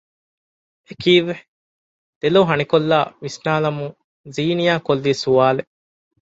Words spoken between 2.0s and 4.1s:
ދެލޯ ހަނިކޮއްލާ ވިސްނާލަމުން